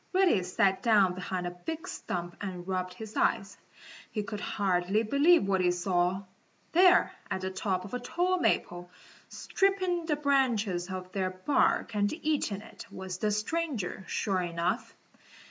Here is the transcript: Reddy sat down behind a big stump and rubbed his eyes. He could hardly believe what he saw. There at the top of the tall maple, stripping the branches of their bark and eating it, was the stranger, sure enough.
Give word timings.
Reddy 0.13 0.41
sat 0.41 0.81
down 0.81 1.13
behind 1.13 1.45
a 1.45 1.51
big 1.51 1.87
stump 1.87 2.35
and 2.41 2.67
rubbed 2.67 2.95
his 2.95 3.15
eyes. 3.15 3.55
He 4.09 4.23
could 4.23 4.39
hardly 4.39 5.03
believe 5.03 5.47
what 5.47 5.61
he 5.61 5.69
saw. 5.69 6.23
There 6.71 7.11
at 7.29 7.41
the 7.41 7.51
top 7.51 7.85
of 7.85 7.91
the 7.91 7.99
tall 7.99 8.39
maple, 8.39 8.89
stripping 9.29 10.07
the 10.07 10.15
branches 10.15 10.89
of 10.89 11.11
their 11.11 11.29
bark 11.29 11.93
and 11.95 12.11
eating 12.11 12.61
it, 12.61 12.87
was 12.89 13.19
the 13.19 13.29
stranger, 13.29 14.03
sure 14.07 14.41
enough. 14.41 14.95